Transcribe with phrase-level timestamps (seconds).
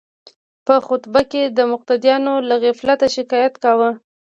[0.65, 3.89] په خطبه کې د مقتدیانو له غفلته شکایت کاوه.